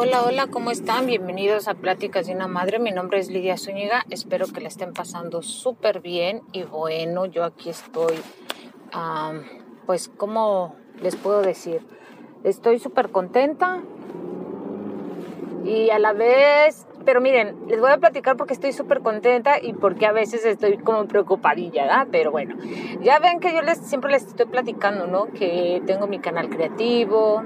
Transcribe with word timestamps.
Hola, 0.00 0.22
hola, 0.24 0.46
¿cómo 0.46 0.70
están? 0.70 1.06
Bienvenidos 1.06 1.66
a 1.66 1.74
Pláticas 1.74 2.28
de 2.28 2.34
una 2.34 2.46
Madre. 2.46 2.78
Mi 2.78 2.92
nombre 2.92 3.18
es 3.18 3.30
Lidia 3.30 3.56
Zúñiga. 3.56 4.04
Espero 4.10 4.46
que 4.46 4.60
la 4.60 4.68
estén 4.68 4.92
pasando 4.92 5.42
súper 5.42 6.00
bien 6.00 6.42
y 6.52 6.62
bueno, 6.62 7.26
yo 7.26 7.42
aquí 7.42 7.70
estoy, 7.70 8.14
pues, 9.86 10.08
¿cómo 10.08 10.76
les 11.02 11.16
puedo 11.16 11.42
decir? 11.42 11.84
Estoy 12.44 12.78
súper 12.78 13.10
contenta 13.10 13.82
y 15.64 15.90
a 15.90 15.98
la 15.98 16.12
vez, 16.12 16.86
pero 17.04 17.20
miren, 17.20 17.56
les 17.66 17.80
voy 17.80 17.90
a 17.90 17.98
platicar 17.98 18.36
porque 18.36 18.54
estoy 18.54 18.72
súper 18.72 19.00
contenta 19.00 19.60
y 19.60 19.72
porque 19.72 20.06
a 20.06 20.12
veces 20.12 20.44
estoy 20.44 20.78
como 20.78 21.06
preocupadilla, 21.06 21.82
¿verdad? 21.82 22.06
Pero 22.10 22.30
bueno, 22.30 22.54
ya 23.02 23.18
ven 23.18 23.40
que 23.40 23.52
yo 23.52 23.62
les, 23.62 23.78
siempre 23.78 24.12
les 24.12 24.24
estoy 24.24 24.46
platicando, 24.46 25.06
¿no? 25.06 25.26
Que 25.26 25.82
tengo 25.86 26.06
mi 26.06 26.20
canal 26.20 26.48
creativo, 26.48 27.42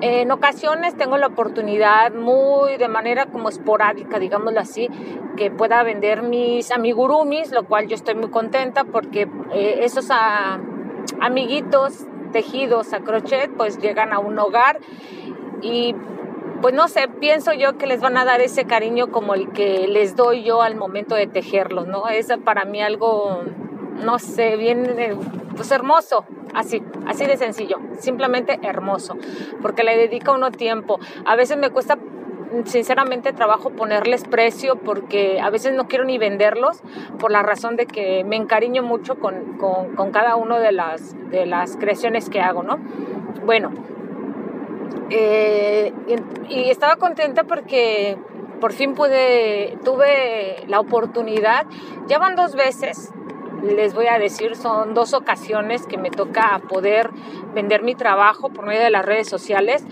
en 0.00 0.30
ocasiones 0.30 0.96
tengo 0.96 1.16
la 1.16 1.28
oportunidad 1.28 2.12
muy 2.12 2.76
de 2.76 2.88
manera 2.88 3.26
como 3.26 3.48
esporádica, 3.48 4.18
digámoslo 4.18 4.60
así, 4.60 4.88
que 5.36 5.50
pueda 5.50 5.82
vender 5.82 6.22
mis 6.22 6.70
amigurumis, 6.70 7.50
lo 7.52 7.64
cual 7.64 7.86
yo 7.88 7.94
estoy 7.94 8.14
muy 8.14 8.30
contenta 8.30 8.84
porque 8.84 9.28
eh, 9.52 9.80
esos 9.82 10.08
amiguitos 11.20 12.06
tejidos 12.32 12.92
a 12.92 13.00
crochet 13.00 13.50
pues 13.56 13.78
llegan 13.78 14.12
a 14.12 14.18
un 14.18 14.38
hogar 14.38 14.80
y 15.62 15.94
pues 16.60 16.74
no 16.74 16.88
sé, 16.88 17.08
pienso 17.08 17.52
yo 17.52 17.76
que 17.76 17.86
les 17.86 18.00
van 18.00 18.16
a 18.16 18.24
dar 18.24 18.40
ese 18.40 18.64
cariño 18.64 19.08
como 19.08 19.34
el 19.34 19.50
que 19.52 19.86
les 19.88 20.16
doy 20.16 20.42
yo 20.42 20.62
al 20.62 20.74
momento 20.74 21.14
de 21.14 21.26
tejerlos, 21.26 21.86
¿no? 21.86 22.08
Es 22.08 22.28
para 22.44 22.64
mí 22.64 22.80
algo, 22.80 23.42
no 24.04 24.18
sé, 24.18 24.56
bien, 24.56 24.98
eh, 24.98 25.16
pues 25.56 25.70
hermoso, 25.70 26.24
Así, 26.54 26.82
así 27.06 27.26
de 27.26 27.36
sencillo, 27.36 27.76
simplemente 27.98 28.58
hermoso, 28.62 29.18
porque 29.60 29.84
le 29.84 29.94
dedica 29.94 30.32
uno 30.32 30.50
tiempo. 30.50 30.98
A 31.26 31.36
veces 31.36 31.58
me 31.58 31.68
cuesta 31.68 31.98
sinceramente 32.64 33.32
trabajo 33.32 33.70
ponerles 33.70 34.24
precio 34.24 34.76
porque 34.76 35.40
a 35.40 35.50
veces 35.50 35.74
no 35.74 35.86
quiero 35.88 36.04
ni 36.04 36.16
venderlos 36.16 36.80
por 37.18 37.30
la 37.30 37.42
razón 37.42 37.76
de 37.76 37.86
que 37.86 38.24
me 38.24 38.36
encariño 38.36 38.82
mucho 38.82 39.16
con, 39.16 39.58
cada 40.12 40.36
una 40.36 40.58
de 40.58 40.72
las, 40.72 41.14
de 41.30 41.46
las 41.46 41.76
creaciones 41.76 42.30
que 42.30 42.40
hago, 42.40 42.62
¿no? 42.62 42.78
Bueno, 43.44 43.72
eh, 45.10 45.92
y, 46.48 46.70
estaba 46.70 46.96
contenta 46.96 47.44
porque 47.44 48.16
por 48.60 48.72
fin 48.72 48.94
pude, 48.94 49.76
tuve 49.84 50.64
la 50.68 50.80
oportunidad, 50.80 51.66
ya 52.06 52.18
van 52.18 52.34
dos 52.34 52.54
veces 52.54 53.12
les 53.62 53.94
voy 53.94 54.06
a 54.06 54.18
decir, 54.18 54.56
son 54.56 54.94
dos 54.94 55.14
ocasiones 55.14 55.86
que 55.86 55.98
me 55.98 56.10
toca 56.10 56.60
poder 56.68 57.10
vender 57.54 57.82
mi 57.82 57.94
trabajo 57.94 58.50
por 58.50 58.66
medio 58.66 58.82
de 58.82 58.90
las 58.90 59.04
redes 59.04 59.28
sociales. 59.28 59.84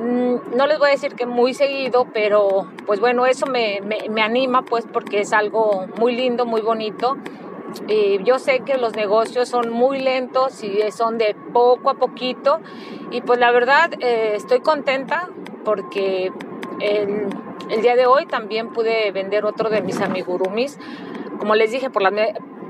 Mm, 0.00 0.56
no 0.56 0.66
les 0.66 0.78
voy 0.78 0.88
a 0.88 0.92
decir 0.92 1.14
que 1.14 1.26
muy 1.26 1.54
seguido, 1.54 2.06
pero 2.12 2.68
pues 2.86 3.00
bueno, 3.00 3.26
eso 3.26 3.46
me, 3.46 3.80
anima 4.22 4.62
pues 4.62 4.86
porque 4.90 5.20
es 5.20 5.32
algo 5.32 5.86
muy 5.98 6.14
lindo, 6.14 6.46
muy 6.46 6.60
bonito. 6.60 7.16
yo 8.24 8.38
sé 8.38 8.60
que 8.60 8.76
los 8.78 8.96
negocios 8.96 9.48
son 9.48 9.70
muy 9.70 10.00
lentos 10.00 10.64
y 10.64 10.80
son 10.90 11.18
de 11.18 11.36
poco 11.52 11.90
a 11.90 11.94
poquito 11.94 12.60
y 13.10 13.20
pues 13.20 13.38
la 13.38 13.52
verdad 13.52 13.92
eh, 14.00 14.32
estoy 14.34 14.60
contenta 14.60 15.28
porque 15.64 16.32
el, 16.80 17.26
el, 17.68 17.82
día 17.82 17.94
de 17.94 18.06
hoy 18.06 18.26
también 18.26 18.72
pude 18.72 19.12
vender 19.12 19.44
otro 19.44 19.70
de 19.70 19.82
mis 19.82 20.00
amigurumis. 20.00 20.78
Como 21.38 21.54
les 21.54 21.70
dije, 21.70 21.90
por, 21.90 22.02
la, 22.02 22.10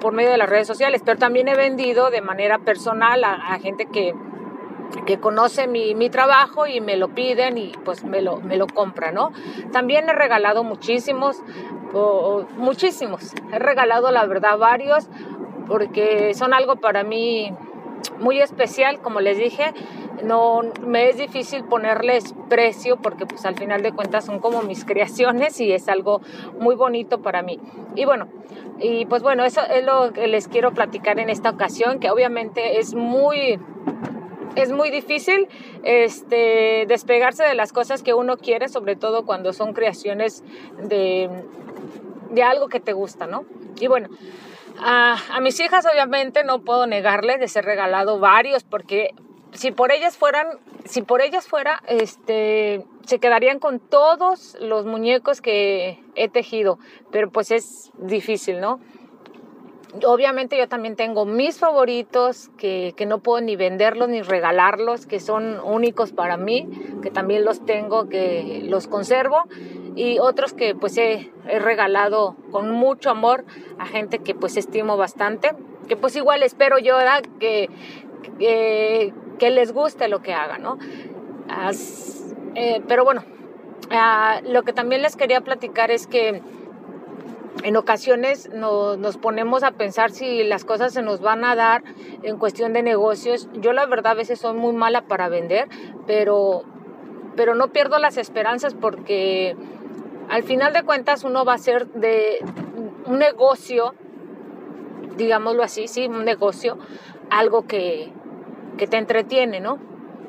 por 0.01 0.12
medio 0.12 0.31
de 0.31 0.39
las 0.39 0.48
redes 0.48 0.67
sociales, 0.67 1.03
pero 1.05 1.19
también 1.19 1.48
he 1.48 1.56
vendido 1.56 2.11
de 2.11 2.20
manera 2.20 2.59
personal 2.59 3.23
a, 3.25 3.59
gente 3.61 3.87
que, 3.87 4.15
que 5.07 5.19
conoce 5.19 5.69
mi, 5.69 5.95
mi, 5.95 6.11
trabajo 6.11 6.67
y 6.67 6.81
me 6.81 6.97
lo 6.97 7.09
piden 7.09 7.59
y 7.59 7.73
pues 7.84 8.05
me 8.05 8.23
lo, 8.23 8.41
me 8.41 8.57
lo 8.57 8.67
compran, 8.67 9.15
¿no? 9.15 9.33
También 9.73 10.09
he 10.09 10.12
regalado 10.12 10.65
muchísimos, 10.65 11.42
muchísimos. 12.57 13.33
He 13.53 13.59
regalado, 13.59 14.11
la 14.11 14.27
verdad, 14.27 14.58
varios 14.58 15.08
porque 15.70 16.35
son 16.35 16.53
algo 16.53 16.77
para 16.77 17.05
mí 17.05 17.55
muy 18.19 18.41
especial, 18.41 19.01
como 19.01 19.20
les 19.20 19.39
dije. 19.39 19.73
No 20.25 20.63
me 20.83 21.08
es 21.08 21.17
difícil 21.17 21.64
ponerles 21.64 22.35
precio 22.48 22.97
porque 22.97 23.27
pues 23.27 23.45
al 23.47 23.57
final 23.57 23.83
de 23.83 23.92
cuentas 23.92 24.25
son 24.25 24.39
como 24.39 24.63
mis 24.63 24.85
creaciones 24.86 25.61
y 25.61 25.73
es 25.73 25.89
algo 25.89 26.20
muy 26.58 26.75
bonito 26.75 27.23
para 27.23 27.42
mí. 27.42 27.58
Y 27.95 28.05
bueno, 28.05 28.29
y 28.79 29.07
pues 29.07 29.23
bueno, 29.23 29.45
eso 29.45 29.61
es 29.63 29.85
lo 29.85 30.13
que 30.13 30.27
les 30.27 30.48
quiero 30.48 30.73
platicar 30.73 31.19
en 31.19 31.29
esta 31.29 31.51
ocasión, 31.51 32.01
que 32.01 32.11
obviamente 32.11 32.79
es 32.79 32.95
muy 32.95 33.59
es 34.57 34.73
muy 34.73 34.91
difícil 34.91 35.48
este, 35.83 36.85
despegarse 36.89 37.45
de 37.45 37.55
las 37.55 37.73
cosas 37.73 38.03
que 38.03 38.14
uno 38.14 38.36
quiere, 38.36 38.69
sobre 38.69 38.97
todo 38.97 39.25
cuando 39.25 39.53
son 39.53 39.75
creaciones 39.75 40.42
de, 40.89 41.30
de 42.30 42.42
algo 42.42 42.69
que 42.69 42.80
te 42.80 42.92
gusta, 42.92 43.27
¿no? 43.27 43.45
Y 43.80 43.86
bueno, 43.86 44.09
a, 44.79 45.17
a, 45.33 45.41
mis 45.41 45.61
hijas 45.61 45.86
obviamente 45.86 46.42
no 46.45 46.63
puedo 46.63 46.86
negarles 46.86 47.39
de 47.39 47.48
ser 47.48 47.64
regalado 47.64 48.19
varios 48.19 48.64
porque 48.64 49.14
si 49.52 49.70
por 49.70 49.92
ellas 49.92 50.16
fueran, 50.16 50.46
si 50.84 51.02
por 51.02 51.20
ellas 51.22 51.46
fuera, 51.46 51.83
este, 51.88 52.84
se 53.05 53.18
quedarían 53.18 53.58
con 53.58 53.80
todos 53.80 54.56
los 54.61 54.86
muñecos 54.86 55.40
que 55.40 56.02
he 56.14 56.28
tejido, 56.28 56.78
pero 57.11 57.30
pues 57.30 57.50
es 57.50 57.90
difícil, 57.98 58.61
¿no? 58.61 58.80
Obviamente 60.06 60.56
yo 60.56 60.68
también 60.68 60.94
tengo 60.94 61.24
mis 61.24 61.58
favoritos 61.58 62.48
que, 62.56 62.94
que, 62.96 63.06
no 63.06 63.18
puedo 63.18 63.40
ni 63.40 63.56
venderlos 63.56 64.08
ni 64.08 64.22
regalarlos, 64.22 65.05
que 65.06 65.18
son 65.18 65.58
únicos 65.64 66.12
para 66.12 66.36
mí, 66.36 66.68
que 67.02 67.11
también 67.11 67.44
los 67.44 67.67
tengo, 67.67 68.08
que 68.08 68.62
los 68.62 68.86
conservo 68.86 69.48
y 69.96 70.20
otros 70.20 70.52
que 70.52 70.77
pues 70.77 70.96
he, 70.96 71.32
he 71.48 71.58
regalado 71.58 72.36
con 72.52 72.70
mucho 72.70 73.11
amor 73.11 73.44
a 73.78 73.86
gente 73.86 74.20
que 74.20 74.34
pues 74.34 74.56
estimo 74.56 74.96
bastante, 74.96 75.50
que 75.88 75.96
pues 75.96 76.14
igual 76.14 76.44
espero 76.44 76.78
yo 76.78 76.96
que, 77.40 77.68
que, 78.38 79.12
que 79.40 79.51
les 79.51 79.73
guste 79.73 80.06
lo 80.06 80.20
que 80.23 80.34
haga, 80.34 80.58
¿no? 80.58 80.78
Eh, 82.55 82.83
pero 82.86 83.05
bueno, 83.05 83.24
ah, 83.90 84.40
lo 84.46 84.62
que 84.62 84.73
también 84.73 85.02
les 85.02 85.17
quería 85.17 85.40
platicar 85.40 85.90
es 85.90 86.06
que 86.06 86.42
en 87.64 87.77
ocasiones 87.77 88.50
nos 88.52 89.17
ponemos 89.17 89.64
a 89.64 89.73
pensar 89.73 90.12
si 90.12 90.45
las 90.45 90.64
cosas 90.64 90.92
se 90.92 91.02
nos 91.02 91.20
van 91.20 91.45
a 91.45 91.56
dar 91.56 91.83
en 92.23 92.36
cuestión 92.36 92.73
de 92.73 92.83
negocios. 92.83 93.48
Yo 93.55 93.73
la 93.73 93.86
verdad 93.86 94.12
a 94.12 94.14
veces 94.14 94.39
soy 94.39 94.55
muy 94.55 94.73
mala 94.74 95.02
para 95.02 95.29
vender, 95.29 95.68
pero, 96.06 96.62
pero 97.34 97.55
no 97.55 97.68
pierdo 97.68 97.98
las 97.98 98.18
esperanzas 98.18 98.74
porque 98.74 99.56
al 100.29 100.42
final 100.42 100.73
de 100.73 100.84
cuentas 100.84 101.24
uno 101.24 101.45
va 101.45 101.55
a 101.55 101.58
ser 101.58 101.89
de 101.89 102.39
un 103.06 103.18
negocio, 103.18 103.95
digámoslo 105.17 105.62
así, 105.62 105.89
sí, 105.89 106.06
un 106.06 106.24
negocio, 106.24 106.79
algo 107.30 107.67
que, 107.67 108.12
que 108.80 108.86
te 108.86 108.96
entretiene, 108.96 109.61
¿no? 109.61 109.79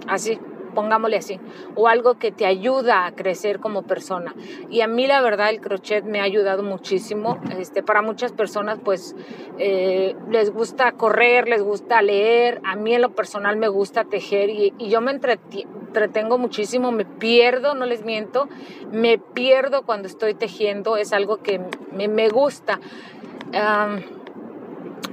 Así, 0.07 0.37
pongámosle 0.75 1.15
así, 1.15 1.39
o 1.75 1.87
algo 1.87 2.15
que 2.15 2.33
te 2.33 2.45
ayuda 2.45 3.05
a 3.05 3.13
crecer 3.13 3.61
como 3.61 3.83
persona. 3.83 4.35
Y 4.69 4.81
a 4.81 4.87
mí 4.87 5.07
la 5.07 5.21
verdad 5.21 5.51
el 5.51 5.61
crochet 5.61 6.03
me 6.03 6.19
ha 6.19 6.23
ayudado 6.23 6.61
muchísimo. 6.61 7.39
Este, 7.57 7.81
para 7.81 8.01
muchas 8.01 8.33
personas 8.33 8.77
pues 8.83 9.15
eh, 9.57 10.17
les 10.29 10.51
gusta 10.51 10.91
correr, 10.91 11.47
les 11.47 11.63
gusta 11.63 12.01
leer, 12.01 12.59
a 12.65 12.75
mí 12.75 12.93
en 12.93 13.01
lo 13.01 13.15
personal 13.15 13.55
me 13.55 13.69
gusta 13.69 14.03
tejer 14.03 14.49
y, 14.49 14.73
yo 14.79 14.99
me 14.99 15.11
entretengo 15.11 16.37
muchísimo, 16.37 16.91
me 16.91 17.05
pierdo, 17.05 17.73
no 17.73 17.85
les 17.85 18.03
miento, 18.03 18.49
me 18.91 19.17
pierdo 19.17 19.83
cuando 19.83 20.09
estoy 20.09 20.33
tejiendo, 20.33 20.97
es 20.97 21.13
algo 21.13 21.37
que 21.37 21.61
me, 21.93 22.27
gusta. 22.27 22.81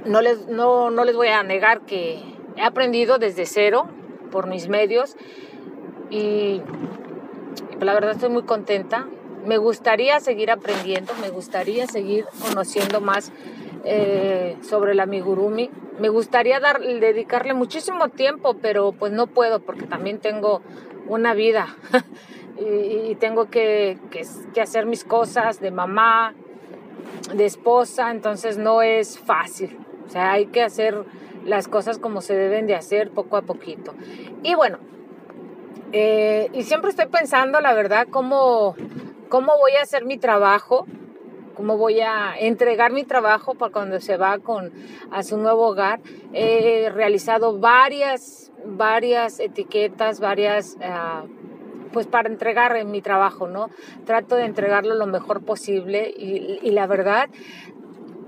no, 0.05 0.21
les, 0.21 0.47
no, 0.47 0.89
no 0.89 1.05
les 1.05 1.15
voy 1.15 1.29
a 1.29 1.41
negar 1.43 1.85
que 1.85 2.38
he 2.59 2.63
aprendido 2.63 3.17
desde 3.19 3.45
cero 3.45 3.87
por 4.31 4.47
mis 4.47 4.67
medios 4.67 5.15
y 6.09 6.61
la 7.79 7.93
verdad 7.93 8.11
estoy 8.11 8.29
muy 8.29 8.43
contenta. 8.43 9.07
Me 9.45 9.57
gustaría 9.57 10.19
seguir 10.19 10.51
aprendiendo, 10.51 11.13
me 11.21 11.29
gustaría 11.29 11.87
seguir 11.87 12.25
conociendo 12.45 12.99
más 12.99 13.31
eh, 13.85 14.57
sobre 14.61 14.91
el 14.91 14.99
amigurumi. 14.99 15.71
Me 15.99 16.09
gustaría 16.09 16.59
dar, 16.59 16.81
dedicarle 16.81 17.53
muchísimo 17.53 18.09
tiempo, 18.09 18.55
pero 18.61 18.91
pues 18.91 19.13
no 19.13 19.27
puedo 19.27 19.61
porque 19.61 19.85
también 19.85 20.19
tengo 20.19 20.61
una 21.07 21.33
vida 21.33 21.77
y, 22.59 23.15
tengo 23.15 23.49
que, 23.49 23.97
que 24.53 24.61
hacer 24.61 24.85
mis 24.85 25.05
cosas 25.05 25.61
de 25.61 25.71
mamá, 25.71 26.33
de 27.33 27.45
esposa, 27.45 28.11
entonces 28.11 28.57
no 28.57 28.81
es 28.81 29.17
fácil. 29.17 29.77
O 30.05 30.09
sea, 30.09 30.33
hay 30.33 30.47
que 30.47 30.61
hacer 30.61 31.05
las 31.45 31.67
cosas 31.67 31.97
como 31.97 32.21
se 32.21 32.35
deben 32.35 32.67
de 32.67 32.75
hacer 32.75 33.11
poco 33.11 33.37
a 33.37 33.41
poquito. 33.41 33.93
Y 34.43 34.55
bueno, 34.55 34.79
eh, 35.91 36.49
y 36.53 36.63
siempre 36.63 36.89
estoy 36.89 37.07
pensando, 37.07 37.61
la 37.61 37.73
verdad, 37.73 38.07
cómo, 38.09 38.75
cómo 39.29 39.53
voy 39.59 39.71
a 39.79 39.83
hacer 39.83 40.05
mi 40.05 40.17
trabajo 40.17 40.85
cómo 41.59 41.75
voy 41.75 41.99
a 41.99 42.35
entregar 42.39 42.93
mi 42.93 43.03
trabajo 43.03 43.53
para 43.53 43.73
cuando 43.73 43.99
se 43.99 44.15
va 44.15 44.39
con, 44.39 44.71
a 45.11 45.23
su 45.23 45.37
nuevo 45.37 45.67
hogar. 45.67 45.99
He 46.31 46.89
realizado 46.89 47.59
varias, 47.59 48.53
varias 48.63 49.41
etiquetas, 49.41 50.21
varias... 50.21 50.77
Ah, 50.81 51.25
pues 51.91 52.07
para 52.07 52.29
entregar 52.29 52.77
en 52.77 52.91
mi 52.91 53.01
trabajo, 53.01 53.47
¿no? 53.47 53.69
Trato 54.05 54.35
de 54.35 54.45
entregarlo 54.45 54.95
lo 54.95 55.07
mejor 55.07 55.43
posible 55.43 56.13
y, 56.15 56.69
la 56.71 56.87
verdad, 56.87 57.29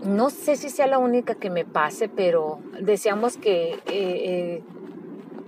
no 0.03 0.29
sé 0.29 0.55
si 0.55 0.69
sea 0.69 0.87
la 0.87 0.97
única 0.97 1.35
que 1.35 1.49
me 1.49 1.65
pase, 1.65 2.09
pero 2.09 2.59
deseamos 2.79 3.37
que 3.37 3.73
eh, 3.73 3.81
eh, 3.87 4.63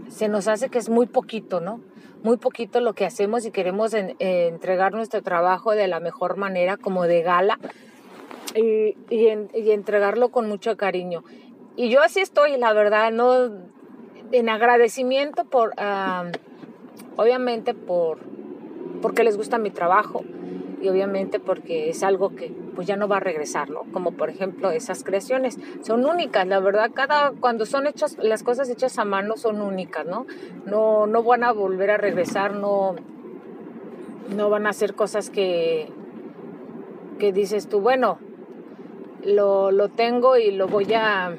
se 0.09 0.27
nos 0.29 0.47
hace 0.47 0.69
que 0.69 0.77
es 0.77 0.89
muy 0.89 1.07
poquito, 1.07 1.59
¿no? 1.59 1.81
Muy 2.21 2.38
poquito 2.38 2.79
lo 2.79 2.94
que 2.94 3.05
hacemos 3.05 3.45
y 3.45 3.51
queremos 3.51 3.94
eh, 3.94 4.15
entregar 4.19 4.94
nuestro 4.94 5.21
trabajo 5.23 5.71
de 5.71 5.88
la 5.88 6.00
mejor 6.00 6.38
manera, 6.38 6.77
como 6.77 7.03
de 7.03 7.21
gala, 7.21 7.59
y, 8.55 8.95
y, 9.09 9.71
entregarlo 9.71 10.29
con 10.29 10.47
mucho 10.47 10.77
cariño. 10.77 11.23
Y 11.75 11.89
yo 11.89 12.01
así 12.01 12.19
estoy, 12.19 12.55
la 12.57 12.71
verdad, 12.73 13.11
no 13.11 13.51
en 14.31 14.50
agradecimiento 14.50 15.45
por, 15.45 15.73
obviamente 17.17 17.73
por, 17.73 18.19
porque 19.01 19.23
les 19.23 19.35
gusta 19.35 19.57
mi 19.57 19.71
trabajo 19.71 20.23
y 20.83 20.89
obviamente 20.89 21.39
porque 21.39 21.89
es 21.89 22.03
algo 22.03 22.35
que 22.35 22.51
pues 22.75 22.85
ya 22.85 22.95
no 22.97 23.07
va 23.07 23.18
a 23.18 23.21
regresar, 23.21 23.69
¿no? 23.69 23.83
Como 23.94 24.12
por 24.12 24.30
ejemplo 24.30 24.69
esas 24.71 25.03
creaciones 25.03 25.57
son 25.81 26.06
únicas, 26.06 26.45
la 26.45 26.59
verdad, 26.59 26.91
cada 26.94 27.31
cuando 27.31 27.65
son 27.65 27.88
hechas 27.88 28.18
las 28.21 28.44
cosas 28.44 28.69
hechas 28.69 29.00
a 29.00 29.06
mano 29.06 29.38
son 29.38 29.62
únicas, 29.62 30.06
¿no? 30.06 30.25
No 30.65 31.07
no 31.07 31.24
van 31.24 31.44
a 31.44 31.53
volver 31.53 31.91
a 31.91 31.97
regresar, 31.97 32.53
no 32.53 32.95
no 34.35 34.50
van 34.50 34.68
a 34.68 34.74
ser 34.74 34.94
cosas 34.94 35.30
que 35.30 35.88
que 37.18 37.31
dices 37.31 37.69
tú, 37.69 37.79
bueno, 37.79 38.19
lo, 39.24 39.89
tengo 39.89 40.38
y 40.38 40.51
lo 40.51 40.68
voy 40.68 40.94
a 40.94 41.38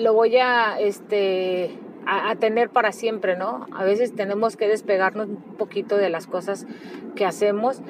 lo 0.00 0.14
voy 0.14 0.36
a 0.36 0.80
este 0.80 1.78
a, 2.06 2.34
tener 2.36 2.70
para 2.70 2.92
siempre, 2.92 3.36
¿no? 3.36 3.66
A 3.72 3.84
veces 3.84 4.14
tenemos 4.14 4.56
que 4.56 4.68
despegarnos 4.68 5.28
un 5.28 5.42
poquito 5.58 5.96
de 5.96 6.10
las 6.10 6.26
cosas 6.26 6.66
que 7.14 7.24
hacemos 7.24 7.80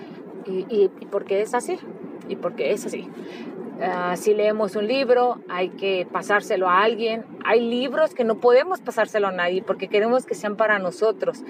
y, 0.47 0.67
y, 0.69 0.91
y 1.01 1.07
porque 1.07 1.41
es 1.43 1.55
así, 1.55 1.79
y 2.29 2.37
porque 2.37 2.73
es 2.73 2.87
así. 2.87 3.09
Ah, 3.85 4.15
si 4.17 4.33
leemos 4.33 4.77
un 4.77 4.87
libro, 4.87 5.41
hay 5.49 5.71
que 5.71 6.07
pasárselo 6.11 6.69
a 6.69 6.83
alguien. 6.85 7.25
Hay 7.45 7.61
libros 7.61 8.15
que 8.15 8.23
no 8.23 8.37
podemos 8.37 8.81
pasárselo 8.81 9.27
a 9.27 9.33
nadie 9.33 9.61
porque 9.61 9.89
queremos 9.89 10.25
que 10.25 10.37
sean 10.37 10.57
para 10.57 10.79
nosotros. 10.79 11.43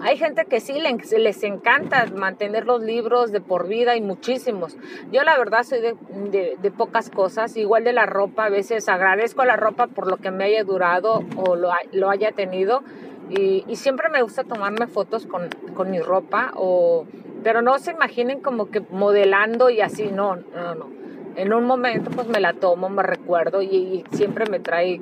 Hay 0.00 0.16
gente 0.16 0.46
que 0.46 0.60
sí 0.60 0.80
les, 0.80 1.42
encanta 1.42 2.06
mantener 2.06 2.64
los 2.64 2.82
libros 2.82 3.32
de 3.32 3.42
por 3.42 3.68
vida 3.68 3.96
y 3.96 4.00
muchísimos. 4.00 4.78
Yo 5.12 5.24
la 5.24 5.36
verdad 5.36 5.62
soy 5.62 5.80
de, 5.80 6.70
pocas 6.70 7.10
cosas, 7.10 7.54
igual 7.58 7.84
de 7.84 7.92
la 7.92 8.06
ropa. 8.06 8.46
A 8.46 8.50
veces 8.50 8.88
agradezco 8.88 9.44
la 9.44 9.56
ropa 9.56 9.86
por 9.86 10.06
lo 10.06 10.16
que 10.16 10.30
me 10.30 10.44
haya 10.44 10.64
durado 10.64 11.22
o 11.36 11.54
lo, 11.54 12.10
haya 12.10 12.32
tenido. 12.32 12.82
Y, 13.28 13.62
siempre 13.76 14.08
me 14.08 14.22
gusta 14.22 14.44
tomarme 14.44 14.86
fotos 14.86 15.26
con, 15.26 15.50
con 15.74 15.90
mi 15.90 16.00
ropa, 16.00 16.52
o, 16.56 17.06
pero 17.42 17.60
no 17.60 17.78
se 17.78 17.90
imaginen 17.90 18.40
como 18.40 18.70
que 18.70 18.80
modelando 18.80 19.68
y 19.68 19.82
así, 19.82 20.10
no, 20.10 20.36
no, 20.36 20.74
no 20.74 21.03
en 21.36 21.52
un 21.52 21.64
momento 21.64 22.10
pues 22.10 22.28
me 22.28 22.40
la 22.40 22.52
tomo, 22.52 22.88
me 22.88 23.02
recuerdo 23.02 23.62
y, 23.62 24.04
siempre 24.12 24.46
me 24.46 24.60
trae 24.60 25.00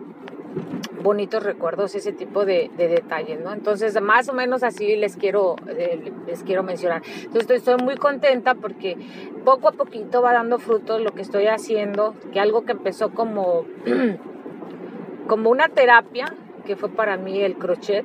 bonitos 1.02 1.42
recuerdos 1.42 1.94
ese 1.94 2.12
tipo 2.12 2.44
de, 2.44 2.70
detalles, 2.76 3.40
¿no? 3.40 3.52
Entonces, 3.52 4.00
más 4.00 4.28
o 4.28 4.32
menos 4.32 4.62
así 4.62 4.94
les 4.96 5.16
quiero, 5.16 5.56
eh, 5.68 6.12
les 6.26 6.44
quiero 6.44 6.62
mencionar. 6.62 7.02
Entonces, 7.24 7.58
estoy 7.58 7.76
muy 7.82 7.96
contenta 7.96 8.54
porque 8.54 8.96
poco 9.44 9.68
a 9.68 9.72
poquito 9.72 10.22
va 10.22 10.32
dando 10.32 10.58
frutos 10.58 11.00
lo 11.00 11.10
que 11.12 11.22
estoy 11.22 11.46
haciendo, 11.46 12.14
que 12.32 12.38
algo 12.38 12.64
que 12.64 12.72
empezó 12.72 13.10
como, 13.10 13.64
como 15.26 15.50
una 15.50 15.68
terapia, 15.68 16.32
que 16.64 16.76
fue 16.76 16.88
para 16.88 17.16
mí 17.16 17.40
el 17.40 17.56
crochet, 17.56 18.04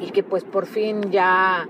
y 0.00 0.10
que 0.10 0.22
pues 0.22 0.44
por 0.44 0.66
fin 0.66 1.10
ya, 1.10 1.68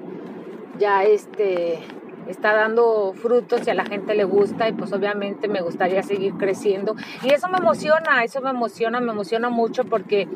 ya 0.78 1.02
este, 1.02 1.80
está 2.28 2.54
dando 2.54 3.14
frutos 3.14 3.66
y 3.66 3.70
a 3.70 3.74
la 3.74 3.84
gente 3.84 4.14
le 4.14 4.24
gusta 4.24 4.68
y 4.68 4.72
pues 4.72 4.92
obviamente 4.92 5.48
me 5.48 5.60
gustaría 5.60 6.02
seguir 6.02 6.34
creciendo. 6.34 6.94
Y 7.22 7.32
eso 7.32 7.48
me 7.48 7.58
emociona, 7.58 8.22
eso 8.24 8.40
me 8.40 8.50
emociona, 8.50 9.00
me 9.00 9.12
emociona 9.12 9.48
mucho 9.48 9.84
porque 9.84 10.28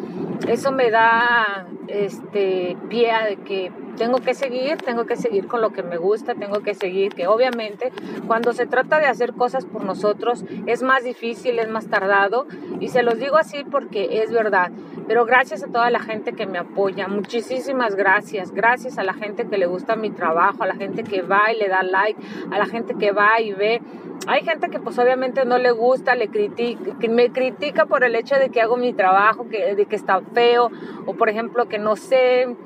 eso 0.49 0.73
me 0.73 0.91
da 0.91 1.67
este 1.89 2.77
pie 2.89 3.13
de 3.29 3.37
que 3.37 3.73
tengo 3.97 4.19
que 4.19 4.35
seguir, 4.35 4.79
tengo 4.79 5.07
que 5.07 5.17
seguir 5.17 5.47
con 5.47 5.61
lo 5.61 5.71
que 5.71 5.83
me 5.83 5.97
gusta, 5.97 6.35
tengo 6.35 6.61
que 6.61 6.75
seguir, 6.75 7.15
que 7.15 7.27
obviamente 7.27 7.93
cuando 8.27 8.53
se 8.53 8.67
trata 8.67 8.99
de 8.99 9.07
hacer 9.07 9.33
cosas 9.35 9.65
por 9.65 9.85
nosotros 9.85 10.45
es 10.67 10.83
más 10.83 11.05
difícil, 11.05 11.59
es 11.59 11.69
más 11.69 11.89
tardado 11.89 12.47
y 12.81 12.89
se 12.89 13.03
los 13.03 13.19
digo 13.19 13.37
así 13.37 13.65
porque 13.71 14.23
es 14.23 14.33
verdad. 14.33 14.71
Pero 15.09 15.27
gracias 15.27 15.63
a 15.63 15.67
toda 15.67 15.91
la 15.91 16.01
gente 16.01 16.33
que 16.33 16.47
me 16.47 16.59
apoya, 16.59 17.09
muchísimas 17.09 17.97
gracias, 17.97 18.53
gracias 18.53 18.99
a 18.99 19.03
la 19.03 19.15
gente 19.15 19.47
que 19.47 19.59
le 19.59 19.67
gusta 19.67 19.97
mi 19.97 20.11
trabajo, 20.11 20.63
a 20.63 20.67
la 20.67 20.77
gente 20.77 21.03
que 21.03 21.23
va 21.23 21.53
y 21.53 21.59
le 21.59 21.69
da 21.69 21.83
like, 21.83 22.21
a 22.51 22.59
la 22.59 22.67
gente 22.67 22.95
que 22.95 23.13
va 23.13 23.41
y 23.41 23.53
ve. 23.53 23.83
Hay 24.29 24.43
gente 24.45 24.69
que 24.69 24.79
pues 24.79 24.99
obviamente 25.01 25.45
no 25.45 25.59
le 25.59 25.73
gusta, 25.73 26.15
le 26.15 26.29
critica, 26.29 26.97
que 27.01 27.09
me 27.09 27.31
critica 27.31 27.87
por 27.87 28.05
el 28.05 28.15
hecho 28.15 28.37
de 28.37 28.51
que 28.51 28.61
hago 28.61 28.77
mi 28.77 28.93
trabajo, 28.93 29.49
que, 29.49 29.75
de 29.75 29.87
que 29.87 29.97
está 29.97 30.21
feo, 30.33 30.71
o 31.07 31.15
por 31.15 31.29
ejemplo 31.29 31.67
que 31.67 31.79
no 31.79 31.97
sé, 31.97 32.57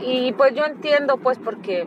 y 0.00 0.32
pues 0.32 0.54
yo 0.54 0.64
entiendo 0.64 1.18
pues 1.18 1.38
porque 1.38 1.86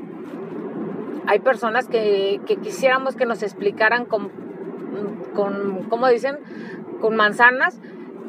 hay 1.28 1.40
personas 1.40 1.88
que, 1.88 2.42
quisiéramos 2.62 3.16
que 3.16 3.26
nos 3.26 3.44
explicaran 3.44 4.06
con, 4.06 4.32
con, 5.34 5.84
¿cómo 5.90 6.08
dicen? 6.08 6.40
Con 7.00 7.16
manzanas, 7.16 7.80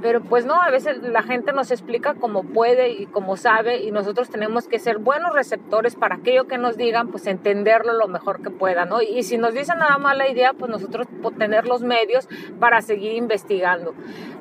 pero 0.02 0.20
pues 0.20 0.44
no, 0.46 0.61
a 0.61 0.70
veces 0.70 1.00
la 1.02 1.23
gente 1.23 1.52
nos 1.52 1.70
explica 1.70 2.14
como 2.14 2.43
puede 2.43 2.90
y 2.90 3.06
como 3.06 3.37
sabe 3.37 3.82
y 3.82 3.93
nosotros 3.93 4.29
tenemos 4.29 4.67
que 4.67 4.79
ser 4.79 4.99
buenos 4.99 5.32
receptores 5.32 5.94
para 5.94 6.17
aquello 6.17 6.46
que 6.49 6.58
nos 6.58 6.76
digan, 6.76 7.08
pues 7.08 7.26
entenderlo 7.26 7.93
lo 7.93 8.08
mejor 8.08 8.43
que 8.43 8.50
pueda, 8.50 8.85
¿no? 8.85 9.00
Y, 9.00 9.23
si 9.23 9.38
nos 9.38 9.55
dicen 9.55 9.78
nada 9.78 9.99
más 9.99 10.17
la 10.17 10.28
idea, 10.28 10.52
pues 10.52 10.70
nosotros 10.70 11.06
tener 11.38 11.67
los 11.67 11.82
medios 11.82 12.28
para 12.58 12.82
seguir 12.82 13.12
investigando. 13.12 13.94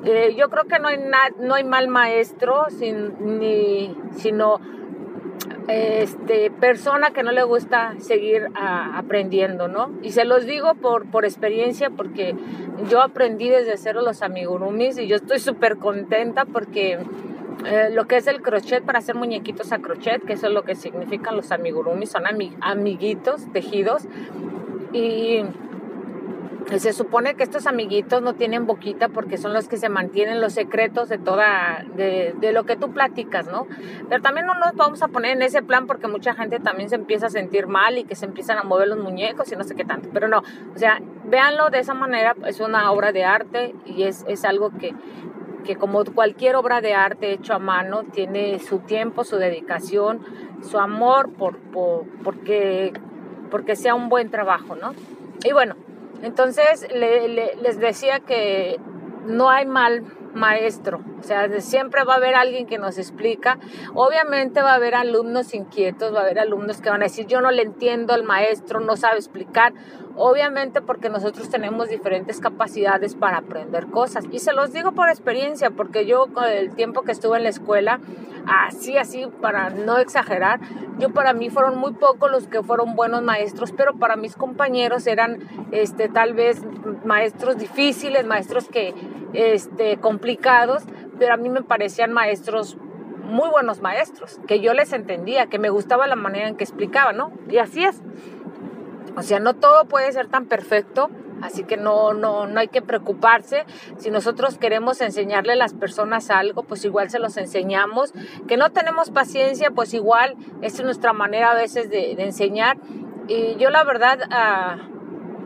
Eh, 0.04 0.36
yo 0.36 0.50
creo 0.50 0.64
que 0.66 0.80
no 0.80 0.88
hay, 0.88 1.00
no 1.40 1.54
hay 1.54 1.64
mal 1.64 1.88
maestro, 1.88 2.66
sin, 2.70 3.40
ni, 3.40 3.96
sino 4.14 4.60
este, 5.68 6.52
persona 6.52 7.12
que 7.12 7.24
no 7.24 7.32
le 7.32 7.44
gusta 7.44 7.96
seguir 8.00 8.48
aprendiendo, 8.56 9.68
¿no? 9.68 9.92
Y 10.02 10.12
se 10.12 10.26
los 10.26 10.46
digo 10.46 10.74
por, 10.76 11.06
por 11.06 11.26
experiencia 11.26 11.90
porque 11.90 12.36
yo 12.90 13.02
aprendí 13.02 13.50
desde 13.50 13.78
cero 13.78 14.02
los 14.02 14.22
amigurumis 14.22 14.98
y 14.98 15.08
yo 15.08 15.18
estoy 15.18 15.40
súper 15.40 15.78
contenta 15.78 16.46
porque 16.46 17.00
eh, 17.66 17.90
lo 17.92 18.08
que 18.08 18.18
es 18.18 18.28
el 18.28 18.42
crochet 18.42 18.84
para 18.84 19.00
hacer 19.00 19.16
muñequitos 19.16 19.72
a 19.72 19.80
crochet, 19.80 20.24
que 20.26 20.34
eso 20.34 20.48
es 20.48 20.54
lo 20.54 20.64
que 20.64 20.76
significan 20.76 21.36
los 21.36 21.52
amigurumis, 21.52 22.10
son 22.10 22.24
amiguitos 22.62 23.52
tejidos 23.54 24.08
y 24.94 25.44
se 26.78 26.94
supone 26.94 27.36
que 27.36 27.44
estos 27.44 27.68
amiguitos 27.68 28.22
no 28.22 28.36
tienen 28.36 28.66
boquita 28.66 29.10
porque 29.10 29.38
son 29.38 29.54
los 29.54 29.68
que 29.68 29.78
se 29.78 29.90
mantienen 29.90 30.42
los 30.42 30.54
secretos 30.54 31.10
de 31.10 31.18
toda, 31.18 31.84
de, 31.96 32.34
de, 32.40 32.54
lo 32.54 32.66
que 32.66 32.76
tú 32.76 32.92
platicas, 32.92 33.48
¿no? 33.48 33.68
Pero 34.10 34.22
también 34.22 34.46
no 34.46 34.54
nos 34.54 34.76
vamos 34.76 35.02
a 35.02 35.08
poner 35.08 35.32
en 35.32 35.42
ese 35.42 35.62
plan 35.62 35.88
porque 35.88 36.08
mucha 36.08 36.34
gente 36.34 36.60
también 36.60 36.90
se 36.90 36.96
empieza 36.96 37.28
a 37.28 37.30
sentir 37.30 37.68
mal 37.68 37.98
y 37.98 38.04
que 38.04 38.16
se 38.16 38.26
empiezan 38.26 38.58
a 38.58 38.64
mover 38.64 38.88
los 38.88 39.00
muñecos 39.00 39.52
y 39.52 39.56
no 39.56 39.64
sé 39.64 39.76
qué 39.76 39.86
tanto. 39.86 40.10
Pero 40.14 40.28
no, 40.28 40.40
o 40.40 40.78
sea, 40.78 41.02
véanlo 41.26 41.70
de 41.70 41.80
esa 41.80 41.94
manera, 41.94 42.36
es 42.46 42.60
una 42.60 42.92
obra 42.92 43.12
de 43.12 43.24
arte 43.24 43.76
y 43.86 44.04
es, 44.04 44.24
es 44.28 44.46
algo 44.46 44.72
que, 44.72 44.94
que 45.64 45.76
como 45.76 46.04
cualquier 46.06 46.56
obra 46.56 46.82
de 46.82 46.94
arte 46.94 47.34
hecho 47.34 47.54
a 47.54 47.60
mano, 47.60 48.04
tiene 48.04 48.60
su 48.60 48.80
tiempo, 48.80 49.24
su 49.24 49.38
dedicación, 49.38 50.22
su 50.62 50.80
amor 50.80 51.32
por, 51.34 51.58
por 51.58 52.06
porque, 52.24 52.94
porque 53.50 53.76
sea 53.76 53.96
un 53.96 54.10
buen 54.10 54.30
trabajo, 54.30 54.76
¿no? 54.76 54.94
Y 55.44 55.54
bueno, 55.54 55.76
entonces 56.22 56.88
les 56.94 57.80
decía 57.80 58.20
que 58.20 58.80
no 59.26 59.50
hay 59.50 59.66
mal 59.66 60.04
maestro, 60.34 61.02
o 61.20 61.24
sea, 61.24 61.50
siempre 61.60 62.04
va 62.04 62.14
a 62.14 62.18
haber 62.18 62.36
alguien 62.36 62.66
que 62.66 62.78
nos 62.78 62.98
explica. 62.98 63.60
Obviamente 63.94 64.62
va 64.62 64.72
a 64.72 64.76
haber 64.76 64.96
alumnos 64.96 65.54
inquietos, 65.54 66.14
va 66.14 66.20
a 66.20 66.24
haber 66.24 66.40
alumnos 66.40 66.82
que 66.82 66.90
van 66.90 67.02
a 67.02 67.06
decir, 67.06 67.28
yo 67.28 67.42
no 67.42 67.52
le 67.52 67.64
entiendo 67.64 68.14
al 68.14 68.24
maestro, 68.24 68.80
no 68.80 68.96
sabe 68.96 69.18
explicar. 69.18 69.74
Obviamente 70.16 70.82
porque 70.82 71.10
nosotros 71.10 71.50
tenemos 71.50 71.90
diferentes 71.90 72.40
capacidades 72.40 73.16
para 73.16 73.38
aprender 73.38 73.88
cosas. 73.88 74.26
Y 74.32 74.40
se 74.40 74.54
los 74.54 74.74
digo 74.74 74.92
por 74.92 75.10
experiencia, 75.10 75.72
porque 75.72 76.06
yo 76.06 76.28
con 76.34 76.46
el 76.46 76.74
tiempo 76.76 77.02
que 77.04 77.12
estuve 77.12 77.38
en 77.38 77.44
la 77.44 77.50
escuela, 77.50 78.00
así, 78.46 78.98
así, 78.98 79.28
para 79.42 79.70
no 79.70 79.98
exagerar, 79.98 80.60
yo 81.00 81.12
para 81.12 81.34
mí 81.34 81.50
fueron 81.50 81.78
muy 81.78 81.94
pocos 81.94 82.30
los 82.30 82.48
que 82.48 82.62
fueron 82.62 82.96
buenos 82.96 83.22
maestros, 83.22 83.72
pero 83.72 83.94
para 83.96 84.16
mis 84.16 84.36
compañeros 84.36 85.08
eran 85.08 85.40
este, 85.72 86.10
tal 86.10 86.34
vez 86.34 86.62
maestros 87.06 87.58
difíciles, 87.58 88.26
maestros 88.26 88.68
que, 88.68 88.94
este, 89.34 89.98
complicados, 89.98 90.84
pero 91.18 91.34
a 91.34 91.38
mí 91.38 91.50
me 91.50 91.62
parecían 91.64 92.12
maestros 92.12 92.78
muy 93.24 93.50
buenos 93.50 93.82
maestros, 93.82 94.40
que 94.46 94.60
yo 94.60 94.74
les 94.74 94.92
entendía, 94.94 95.48
que 95.48 95.58
me 95.58 95.70
gustaba 95.70 96.06
la 96.08 96.16
manera 96.16 96.48
en 96.50 96.58
que 96.58 96.64
explicaban, 96.64 97.18
¿no? 97.18 97.32
Y 97.50 97.58
así 97.58 97.84
es. 97.84 98.02
O 99.16 99.24
sea, 99.24 99.40
no 99.40 99.56
todo 99.56 99.86
puede 99.86 100.12
ser 100.12 100.28
tan 100.28 100.46
perfecto, 100.46 101.10
así 101.42 101.64
que 101.64 101.78
no, 101.78 102.14
no, 102.14 102.48
no 102.48 102.60
hay 102.60 102.68
que 102.68 102.82
preocuparse. 102.82 103.66
Si 103.98 104.10
nosotros 104.12 104.58
queremos 104.58 105.02
enseñarle 105.02 105.54
a 105.54 105.58
las 105.58 105.74
personas 105.74 106.30
algo, 106.30 106.64
pues 106.64 106.86
igual 106.86 107.10
se 107.10 107.20
los 107.20 107.38
enseñamos. 107.38 108.14
Que 108.48 108.58
no 108.58 108.72
tenemos 108.72 109.12
paciencia, 109.12 109.72
pues 109.72 109.94
igual 109.94 110.36
es 110.62 110.82
nuestra 110.84 111.14
manera 111.14 111.52
a 111.52 111.56
veces 111.56 111.90
de, 111.90 112.14
enseñar. 112.14 112.78
Y 113.28 113.56
yo 113.58 113.70
la 113.70 113.84
verdad, 113.84 114.20
a, 114.32 114.78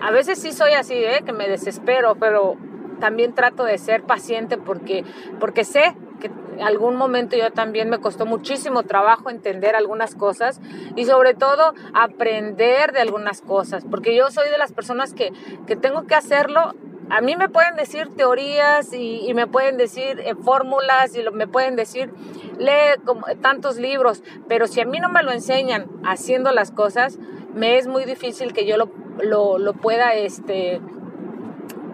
a 0.02 0.12
veces 0.12 0.40
sí 0.40 0.52
soy 0.52 0.74
así, 0.74 0.94
¿eh? 0.94 1.24
que 1.26 1.34
me 1.34 1.48
desespero, 1.48 2.16
pero 2.20 2.58
también 3.00 3.34
trato 3.34 3.64
de 3.64 3.78
ser 3.78 4.04
paciente 4.04 4.58
porque, 4.58 5.04
porque 5.40 5.64
sé 5.64 5.96
algún 6.62 6.96
momento 6.96 7.36
yo 7.36 7.52
también 7.52 7.90
me 7.90 8.00
costó 8.00 8.26
muchísimo 8.26 8.84
trabajo 8.84 9.30
entender 9.30 9.76
algunas 9.76 10.16
cosas 10.16 10.60
y 10.96 11.06
sobre 11.06 11.34
todo 11.34 11.74
aprender 11.94 12.92
de 12.92 13.00
algunas 13.00 13.42
cosas, 13.42 13.86
porque 13.90 14.16
yo 14.16 14.32
soy 14.32 14.50
de 14.50 14.58
las 14.58 14.72
personas 14.72 15.14
que, 15.14 15.32
que 15.68 15.76
tengo 15.76 16.06
que 16.06 16.16
hacerlo. 16.16 16.74
A 17.10 17.22
mí 17.22 17.36
me 17.36 17.50
pueden 17.50 17.76
decir 17.76 18.10
teorías 18.16 18.92
y, 18.94 19.32
me 19.36 19.46
pueden 19.46 19.78
decir 19.78 20.20
eh, 20.20 20.34
fórmulas 20.36 21.16
y 21.16 21.22
lo, 21.22 21.32
me 21.32 21.48
pueden 21.48 21.76
decir 21.76 22.12
lee 22.58 23.00
como, 23.06 23.28
tantos 23.42 23.78
libros, 23.78 24.24
pero 24.48 24.68
si 24.68 24.82
a 24.82 24.86
mí 24.86 25.00
no 25.00 25.10
me 25.10 25.22
lo 25.22 25.32
enseñan 25.32 25.88
haciendo 26.04 26.52
las 26.52 26.72
cosas, 26.72 27.20
me 27.54 27.78
es 27.78 27.88
muy 27.88 28.06
difícil 28.06 28.54
que 28.54 28.66
yo 28.66 28.78
lo, 28.78 28.90
lo, 29.22 29.58
lo 29.60 29.74
pueda 29.74 30.14
este, 30.14 30.82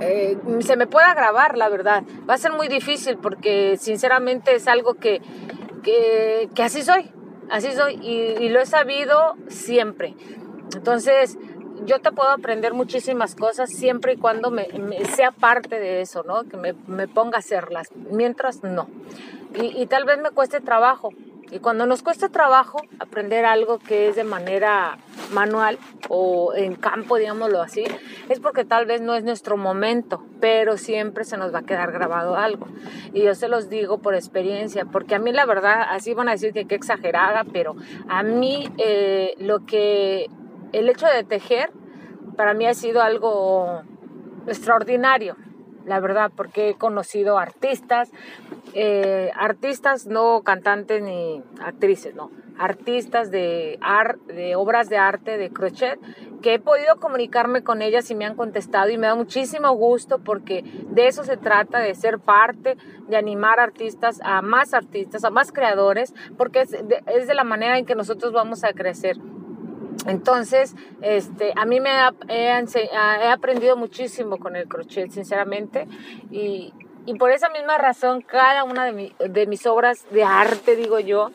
eh, 0.02 0.38
se 0.62 0.76
me 0.76 0.88
pueda 0.88 1.14
grabar, 1.14 1.58
la 1.58 1.70
verdad. 1.70 2.04
Va 2.30 2.34
a 2.34 2.38
ser 2.38 2.52
muy 2.52 2.68
difícil 2.68 3.18
porque 3.18 3.78
sinceramente 3.78 4.56
es 4.56 4.68
algo 4.68 4.96
que, 4.96 5.22
que, 5.84 6.50
así 6.64 6.82
soy, 6.82 7.12
así 7.50 7.72
soy 7.72 7.96
y, 8.02 8.50
lo 8.50 8.60
he 8.60 8.66
sabido 8.66 9.36
siempre. 9.48 10.16
Entonces, 10.76 11.38
yo 11.86 12.00
te 12.00 12.12
puedo 12.12 12.30
aprender 12.30 12.74
muchísimas 12.74 13.36
cosas 13.36 13.70
siempre 13.70 14.14
y 14.14 14.18
cuando 14.18 14.52
sea 15.16 15.32
parte 15.32 15.80
de 15.80 16.02
eso, 16.02 16.24
¿no? 16.24 16.44
Que 16.44 16.58
me, 16.58 16.74
me, 16.88 17.08
ponga 17.08 17.38
a 17.38 17.40
hacerlas. 17.40 17.90
Mientras, 17.96 18.64
no. 18.64 18.88
Y 19.54 19.86
tal 19.88 20.06
vez 20.06 20.18
me 20.20 20.32
cueste 20.32 20.62
trabajo, 20.62 21.10
y 21.52 21.60
cuando 21.60 21.86
nos 21.86 22.02
cuesta 22.02 22.30
trabajo 22.30 22.82
aprender 23.00 23.44
algo 23.44 23.78
que 23.78 24.08
es 24.08 24.16
de 24.16 24.24
manera 24.24 24.98
manual 25.34 25.78
o 26.08 26.54
en 26.56 26.76
campo, 26.76 27.18
digámoslo 27.18 27.62
así, 27.62 27.84
es 28.30 28.40
porque 28.40 28.64
tal 28.64 28.86
vez 28.86 29.02
no 29.02 29.16
es 29.16 29.26
nuestro 29.26 29.58
momento, 29.58 30.24
pero 30.40 30.78
siempre 30.78 31.26
se 31.26 31.36
nos 31.36 31.54
va 31.54 31.60
a 31.60 31.64
quedar 31.64 31.92
grabado 31.92 32.36
algo. 32.36 32.68
Y 33.14 33.24
yo 33.24 33.36
se 33.36 33.50
los 33.50 33.70
digo 33.70 33.98
por 33.98 34.16
experiencia, 34.16 34.86
porque 34.86 35.16
a 35.16 35.20
mí 35.20 35.34
la 35.34 35.46
verdad, 35.46 35.84
así 35.90 36.14
van 36.14 36.30
a 36.30 36.32
decir 36.32 36.54
que 36.54 36.66
qué 36.66 36.76
exagerada, 36.76 37.44
pero 37.52 37.76
a 38.08 38.24
mí 38.24 38.70
eh, 38.78 39.34
lo 39.38 39.66
que, 39.66 40.28
el 40.72 40.90
hecho 40.90 41.08
de 41.08 41.26
tejer, 41.26 41.72
para 42.38 42.54
mí 42.54 42.66
ha 42.66 42.74
sido 42.74 43.02
algo 43.02 43.82
extraordinario 44.48 45.36
la 45.86 46.00
verdad, 46.00 46.32
porque 46.36 46.70
he 46.70 46.74
conocido 46.76 47.38
artistas, 47.38 48.12
eh, 48.74 49.32
artistas 49.36 50.08
no 50.08 50.42
cantantes 50.42 51.02
ni 51.02 51.42
actrices, 51.62 52.16
no, 52.16 52.32
artistas 52.58 53.32
de, 53.32 53.80
de 54.28 54.56
obras 54.56 54.90
de 54.90 54.98
arte 54.98 55.38
de 55.38 55.50
crochet, 55.50 56.00
que 56.42 56.56
he 56.56 56.60
podido 56.60 56.98
comunicarme 57.00 57.64
con 57.64 57.82
ellas 57.82 58.10
y 58.12 58.16
me 58.16 58.26
han 58.26 58.36
contestado 58.36 58.90
y 58.90 58.98
me 58.98 59.08
da 59.08 59.16
muchísimo 59.16 59.72
gusto 59.74 60.20
porque 60.20 60.64
de 60.90 61.08
eso 61.08 61.24
se 61.24 61.38
trata, 61.38 61.80
de 61.80 61.96
ser 61.96 62.20
parte, 62.20 62.78
de 63.08 63.18
animar 63.18 63.60
artistas 63.60 64.20
a 64.24 64.42
más 64.42 64.74
artistas, 64.74 65.24
a 65.24 65.30
más 65.30 65.52
creadores, 65.52 66.14
porque 66.38 66.62
es 66.62 66.74
es 66.74 67.28
de 67.28 67.34
la 67.34 67.44
manera 67.44 67.78
en 67.78 67.86
que 67.86 67.96
nosotros 67.96 68.32
vamos 68.34 68.64
a 68.64 68.74
crecer. 68.74 69.18
Entonces, 70.08 70.76
este, 71.02 71.54
a 71.56 71.66
mí 71.66 71.80
me 71.80 71.90
he, 72.28 72.52
aprendido 73.28 73.78
muchísimo 73.78 74.38
con 74.38 74.56
el 74.56 74.68
crochet, 74.68 75.12
sinceramente, 75.12 75.88
y, 76.32 76.74
por 77.20 77.32
esa 77.32 77.50
misma 77.50 77.78
razón, 77.78 78.22
cada 78.22 78.64
una 78.64 78.86
de, 78.86 79.48
mis 79.48 79.66
obras 79.66 80.06
de 80.12 80.24
arte, 80.24 80.76
digo 80.76 81.00
yo, 81.00 81.32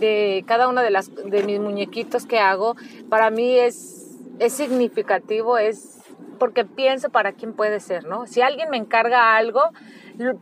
de 0.00 0.44
cada 0.46 0.68
una 0.68 0.82
de, 0.82 0.90
las, 0.90 1.14
de 1.14 1.42
mis 1.42 1.60
muñequitos 1.60 2.24
que 2.24 2.38
hago, 2.38 2.76
para 3.08 3.30
mí 3.30 3.58
es, 3.58 4.16
es 4.38 4.52
significativo, 4.52 5.58
es 5.58 5.98
porque 6.38 6.64
pienso 6.64 7.10
para 7.10 7.32
quién 7.32 7.52
puede 7.52 7.80
ser, 7.80 8.04
¿no? 8.04 8.26
Si 8.26 8.40
alguien 8.40 8.70
me 8.70 8.76
encarga 8.76 9.36
algo, 9.36 9.62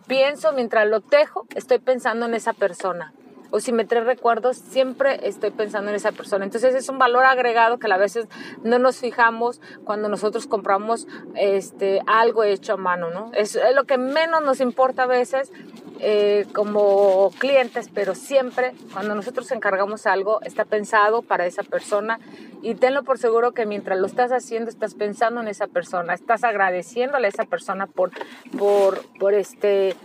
pienso 0.07 0.53
mientras 0.53 0.87
lo 0.87 1.01
tejo, 1.01 1.47
estoy 1.55 1.79
pensando 1.79 2.27
en 2.27 2.35
esa 2.35 2.53
persona 2.53 3.15
o 3.51 3.61
si 3.61 3.73
me 3.73 3.85
trae 3.85 4.05
recuerdos, 4.05 4.57
siempre 4.57 5.27
estoy 5.27 5.51
pensando 5.51 5.91
en 5.91 5.97
esa 5.97 6.13
persona. 6.13 6.45
Entonces 6.45 6.75
es 6.75 6.89
un 6.89 6.99
valor 6.99 7.25
agregado 7.25 7.79
que 7.79 7.91
a 7.91 7.97
veces 7.97 8.27
no 8.63 8.79
nos 8.79 8.99
fijamos 8.99 9.61
cuando 9.85 10.09
nosotros 10.09 10.47
compramos 10.47 11.07
este, 11.35 12.01
algo 12.07 12.45
hecho 12.45 12.75
a 12.75 12.77
mano, 12.77 13.11
¿no? 13.11 13.31
Es, 13.35 13.59
lo 13.75 13.85
que 13.85 13.99
menos 13.99 14.43
nos 14.43 14.61
importa 14.61 15.05
a 15.05 15.07
veces 15.07 15.53
eh, 16.01 16.47
como 16.53 17.31
clientes, 17.39 17.89
pero 17.93 18.15
siempre 18.15 18.75
cuando 18.93 19.15
nosotros 19.15 19.51
encargamos 19.51 20.07
algo 20.07 20.41
está 20.43 20.65
pensado 20.65 21.23
para 21.23 21.47
esa 21.47 21.63
persona 21.63 22.19
y 22.63 22.75
tenlo 22.75 23.03
por 23.03 23.19
seguro 23.19 23.53
que 23.53 23.65
mientras 23.65 23.99
lo 23.99 24.07
estás 24.07 24.33
haciendo 24.33 24.71
estás 24.71 24.95
pensando 24.95 25.41
en 25.41 25.49
esa 25.49 25.67
persona, 25.69 26.15
estás 26.15 26.45
agradeciéndole 26.45 27.27
a 27.27 27.31
esa 27.31 27.45
persona 27.45 27.87
por, 27.87 28.11
por, 28.59 29.01
por 29.19 29.35
este 29.35 29.97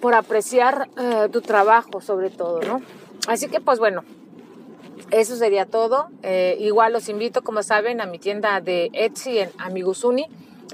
por 0.00 0.14
apreciar 0.14 0.88
eh, 0.96 1.28
tu 1.30 1.40
trabajo 1.40 2.00
sobre 2.00 2.30
todo, 2.30 2.60
¿no? 2.62 2.82
Así 3.26 3.48
que 3.48 3.60
pues 3.60 3.78
bueno, 3.78 4.04
eso 5.10 5.36
sería 5.36 5.66
todo. 5.66 6.08
Eh, 6.22 6.56
igual 6.60 6.92
los 6.92 7.08
invito, 7.08 7.42
como 7.42 7.62
saben, 7.62 8.00
a 8.00 8.06
mi 8.06 8.18
tienda 8.18 8.60
de 8.60 8.90
Etsy 8.92 9.38
en 9.38 9.50
Amigusuni. 9.58 10.26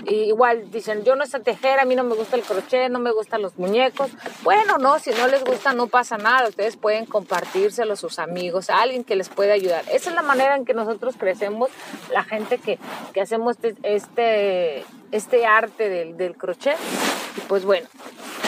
igual 0.06 0.70
dicen, 0.72 1.04
yo 1.04 1.14
no 1.14 1.24
sé 1.24 1.38
tejer, 1.38 1.78
a 1.78 1.84
mí 1.84 1.94
no 1.94 2.02
me 2.02 2.16
gusta 2.16 2.34
el 2.36 2.42
crochet, 2.42 2.90
no 2.90 2.98
me 2.98 3.12
gustan 3.12 3.42
los 3.42 3.56
muñecos. 3.58 4.10
Bueno, 4.42 4.76
no, 4.78 4.98
si 4.98 5.10
no 5.10 5.28
les 5.28 5.44
gusta 5.44 5.72
no 5.72 5.86
pasa 5.86 6.18
nada, 6.18 6.48
ustedes 6.48 6.76
pueden 6.76 7.06
compartírselo 7.06 7.92
a 7.92 7.96
sus 7.96 8.18
amigos, 8.18 8.70
a 8.70 8.82
alguien 8.82 9.04
que 9.04 9.14
les 9.14 9.28
pueda 9.28 9.54
ayudar. 9.54 9.84
Esa 9.92 10.10
es 10.10 10.16
la 10.16 10.22
manera 10.22 10.56
en 10.56 10.64
que 10.64 10.74
nosotros 10.74 11.14
crecemos, 11.16 11.70
la 12.12 12.24
gente 12.24 12.58
que, 12.58 12.78
que 13.12 13.20
hacemos 13.20 13.56
este, 13.62 13.76
este, 13.82 14.84
este 15.12 15.46
arte 15.46 15.88
del, 15.88 16.16
del 16.16 16.36
crochet. 16.36 16.76
Y 17.36 17.40
pues 17.42 17.64
bueno, 17.64 17.86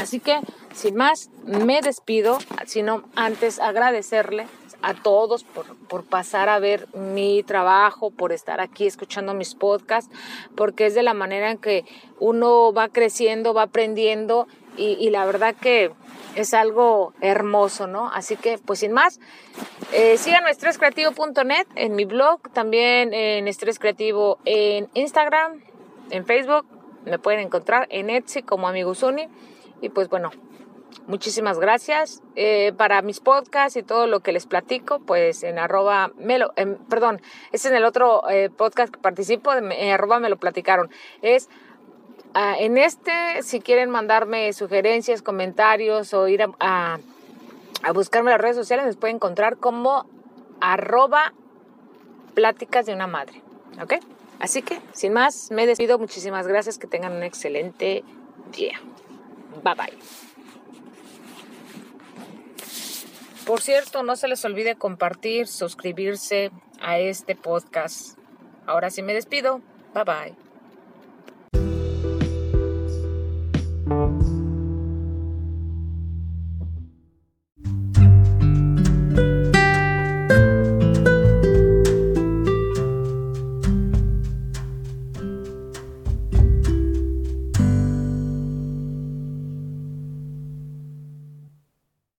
así 0.07 0.21
que 0.21 0.39
sin 0.73 0.95
más, 0.95 1.31
me 1.45 1.81
despido, 1.81 2.39
sino 2.65 3.03
antes 3.17 3.59
agradecerle 3.59 4.47
a 4.83 4.95
todos 4.95 5.43
por, 5.43 6.05
pasar 6.05 6.49
a 6.49 6.61
ver 6.61 6.87
mi 6.95 7.43
trabajo, 7.43 8.13
por 8.13 8.31
estar 8.31 8.61
aquí 8.61 8.87
escuchando 8.87 9.35
mis 9.35 9.57
podcasts, 9.57 10.15
porque 10.55 10.87
es 10.87 10.95
de 10.95 11.03
la 11.03 11.13
manera 11.13 11.51
en 11.51 11.59
que 11.59 11.85
uno 12.21 12.73
va 12.73 12.89
creciendo, 12.89 13.53
va 13.53 13.63
aprendiendo 13.63 14.47
y, 14.77 15.11
la 15.11 15.25
verdad 15.25 15.57
que 15.61 15.91
es 16.37 16.55
algo 16.55 17.13
hermoso, 17.21 17.89
¿no? 17.89 18.09
Así 18.13 18.37
que, 18.37 18.59
pues 18.59 18.79
sin 18.81 18.93
más, 18.93 19.19
eh, 19.91 20.19
síganme 20.19 20.51
estrescreativo.net 20.51 21.67
en 21.75 21.97
mi 21.97 22.05
blog, 22.05 22.43
también 22.53 23.13
en 23.13 23.49
Estrés 23.49 23.81
Creativo 23.81 24.39
en 24.45 24.89
Instagram, 24.95 25.63
en 26.11 26.25
Facebook, 26.27 26.65
me 27.07 27.19
pueden 27.19 27.41
encontrar 27.41 27.87
en 27.91 28.11
Etsy 28.11 28.43
como 28.43 28.69
Amigos 28.69 29.03
Uni. 29.03 29.29
Y 29.81 29.91
pues 29.91 30.09
bueno, 30.09 30.31
Muchísimas 31.07 31.61
gracias. 31.61 32.23
Eh, 32.35 32.73
para 32.77 33.01
mis 33.03 33.21
podcasts 33.21 33.77
y 33.77 33.83
todo 33.83 34.07
lo 34.07 34.21
que 34.21 34.33
les 34.33 34.47
platico, 34.47 34.99
pues 34.99 35.45
en 35.45 35.59
arroba, 35.59 36.11
me 36.17 36.39
lo, 36.39 36.53
perdón, 36.89 37.21
es 37.53 37.65
en 37.65 37.75
el 37.75 37.85
otro 37.85 38.29
eh, 38.29 38.51
podcast 38.51 38.93
que 38.93 39.01
participo, 39.01 39.53
en 39.53 39.91
arroba 39.93 40.19
me 40.19 40.29
lo 40.29 40.37
platicaron. 40.37 40.91
Es 41.23 41.49
ah, 42.35 42.57
en 42.59 42.77
este, 42.77 43.43
si 43.43 43.61
quieren 43.61 43.91
mandarme 43.91 44.53
sugerencias, 44.53 45.23
comentarios 45.23 46.13
o 46.13 46.27
ir 46.27 46.43
a, 46.43 46.99
a, 47.83 47.93
buscarme 47.93 48.31
en 48.31 48.33
las 48.33 48.41
redes 48.41 48.57
sociales, 48.57 48.87
les 48.87 48.97
pueden 48.97 49.17
encontrar 49.17 49.59
como 49.59 50.07
arroba 50.61 51.35
pláticas 52.35 52.87
de 52.87 52.95
una 52.95 53.07
madre. 53.07 53.43
¿Ok? 53.81 53.95
Así 54.41 54.63
que, 54.63 54.81
sin 54.93 55.13
más, 55.13 55.51
me 55.51 55.67
despido. 55.67 55.99
Muchísimas 55.99 56.47
gracias. 56.47 56.79
Que 56.79 56.87
tengan 56.87 57.13
un 57.13 57.23
excelente 57.23 58.03
día. 58.53 58.81
Bye 59.63 59.75
bye. 59.75 59.99
Por 63.47 63.61
cierto, 63.61 64.03
no 64.03 64.17
se 64.17 64.27
les 64.27 64.45
olvide 64.45 64.75
compartir, 64.75 65.47
suscribirse 65.47 66.51
a 66.81 66.99
este 66.99 67.37
podcast. 67.37 68.19
Ahora 68.67 68.91
sí 68.91 69.03
me 69.03 69.15
despido. 69.15 69.61
Bye 69.95 70.05
bye. 70.05 70.46